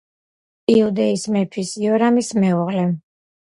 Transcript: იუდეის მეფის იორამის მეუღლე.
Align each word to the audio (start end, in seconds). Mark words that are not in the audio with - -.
იუდეის 0.75 1.27
მეფის 1.37 1.77
იორამის 1.85 2.33
მეუღლე. 2.43 2.91